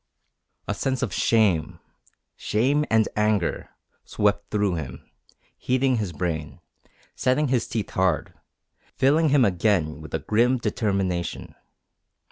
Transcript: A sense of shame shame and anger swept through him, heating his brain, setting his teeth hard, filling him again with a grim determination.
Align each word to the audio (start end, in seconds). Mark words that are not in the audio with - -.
A 0.67 0.73
sense 0.73 1.03
of 1.03 1.13
shame 1.13 1.79
shame 2.35 2.85
and 2.89 3.07
anger 3.15 3.69
swept 4.03 4.49
through 4.49 4.73
him, 4.73 5.07
heating 5.59 5.97
his 5.97 6.11
brain, 6.11 6.59
setting 7.15 7.49
his 7.49 7.67
teeth 7.67 7.91
hard, 7.91 8.33
filling 8.95 9.29
him 9.29 9.45
again 9.45 10.01
with 10.01 10.15
a 10.15 10.19
grim 10.19 10.57
determination. 10.57 11.53